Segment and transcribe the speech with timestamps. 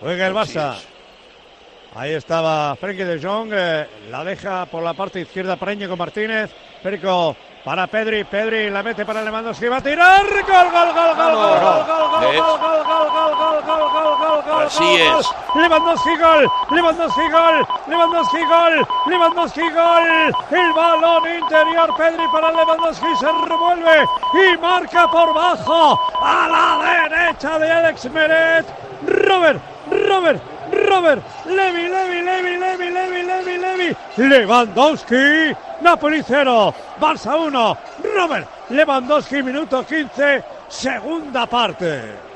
[0.00, 0.74] Juega el Barça.
[1.94, 6.50] Ahí estaba Frenkie de Jong, eh, la deja por la parte izquierda para Íñigo Martínez.
[6.82, 10.22] Perico para Pedri, Pedri la mete para Lewandowski, va a tirar.
[10.26, 12.40] Gol, gol, gol, gol, gol, gol, gol, gol, ¿Ves?
[12.40, 15.20] gol, gol, gol, gol, gol, gol, gol, gol, gol, Así gol.
[15.20, 15.26] es.
[15.54, 20.06] Lewandowski gol, Lewandowski gol, Lewandowski gol, Lewandowski gol.
[20.50, 24.04] El balón interior, Pedri para Lewandowski se revuelve
[24.34, 28.66] y marca por bajo a la derecha de Alex Meret.
[29.06, 29.60] Robert,
[30.06, 30.40] Robert,
[30.88, 37.78] Robert, Levi, Levi, Levi, Levi, Levi, Levi, Levi, Lewandowski, Napoli 0, Barça 1,
[38.14, 42.26] Robert, Lewandowski, minuto 15, segunda parte.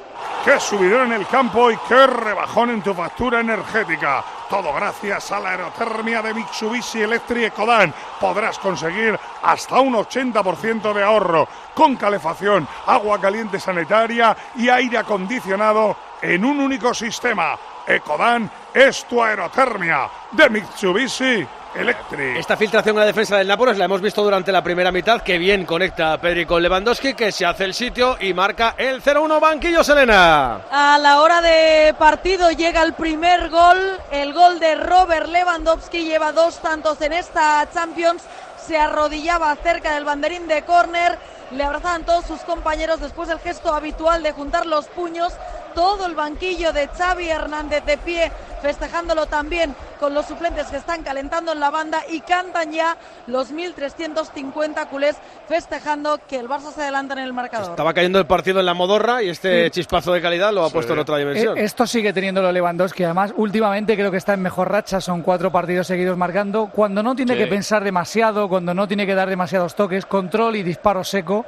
[0.45, 4.24] Qué subidón en el campo y qué rebajón en tu factura energética.
[4.48, 7.93] Todo gracias a la aerotermia de Mitsubishi Electric Ecodan.
[8.18, 15.95] Podrás conseguir hasta un 80% de ahorro con calefacción, agua caliente sanitaria y aire acondicionado
[16.23, 17.59] en un único sistema.
[17.87, 22.37] Ecodan es tu aerotermia de Mitsubishi Electric.
[22.37, 25.38] Esta filtración en la defensa del Nápoles la hemos visto durante la primera mitad, que
[25.38, 29.41] bien conecta a Pedri con Lewandowski, que se hace el sitio y marca el 0-1
[29.41, 30.63] banquillo Selena.
[30.71, 33.79] A la hora de partido llega el primer gol,
[34.10, 38.23] el gol de Robert Lewandowski, lleva dos tantos en esta Champions,
[38.66, 41.18] se arrodillaba cerca del banderín de córner,
[41.51, 45.32] le abrazaban todos sus compañeros después del gesto habitual de juntar los puños,
[45.74, 48.30] todo el banquillo de Xavi Hernández de pie,
[48.63, 53.52] festejándolo también con los suplentes que están calentando en la banda y cantan ya los
[53.52, 55.16] 1.350 culés
[55.48, 57.71] festejando que el Barça se adelanta en el marcador.
[57.71, 60.93] Estaba cayendo el partido en la modorra y este chispazo de calidad lo ha puesto
[60.93, 61.57] en otra dimensión.
[61.59, 63.04] Eh, Esto sigue teniéndolo Lewandowski.
[63.04, 65.00] Además, últimamente creo que está en mejor racha.
[65.00, 66.71] Son cuatro partidos seguidos marcando.
[66.72, 67.38] Cuando no tiene Sí.
[67.38, 71.44] que pensar demasiado, cuando no tiene que dar demasiados toques, control y disparo seco.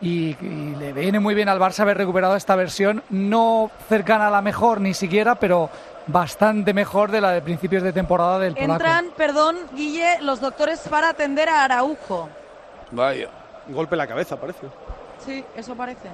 [0.00, 4.30] Y, y le viene muy bien al Barça haber recuperado esta versión, no cercana a
[4.30, 5.70] la mejor ni siquiera, pero
[6.06, 8.72] bastante mejor de la de principios de temporada del polaco.
[8.74, 12.28] Entran, perdón, Guille, los doctores para atender a Araujo.
[12.90, 13.28] Vaya.
[13.68, 14.66] Golpe en la cabeza, parece.
[15.24, 16.08] Sí, eso parece.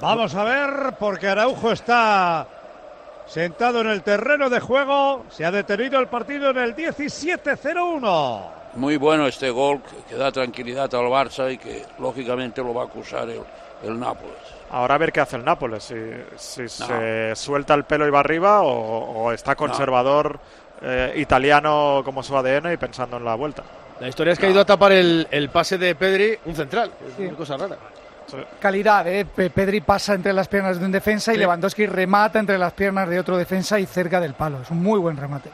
[0.00, 2.46] Vamos a ver, porque Araujo está
[3.26, 5.24] sentado en el terreno de juego.
[5.28, 8.57] Se ha detenido el partido en el 17-0-1.
[8.74, 12.86] Muy bueno este gol que, da tranquilidad al Barça y que lógicamente lo va a
[12.86, 13.40] acusar el,
[13.82, 14.36] el Nápoles.
[14.70, 15.94] Ahora a ver qué hace el Nápoles, si,
[16.36, 20.38] si se suelta el pelo y va arriba o, o está conservador
[20.82, 23.62] eh, italiano como su ADN y pensando en la vuelta.
[23.98, 26.92] La historia es que ha ido a tapar el, el pase de Pedri, un central.
[27.08, 27.76] Es una cosa rara.
[28.60, 29.24] Calidad, ¿eh?
[29.24, 31.38] Pe- Pedri pasa entre las piernas de un defensa y.
[31.38, 34.60] Lewandowski remata entre las piernas de otro defensa y cerca del palo.
[34.60, 35.48] Es un muy buen remate.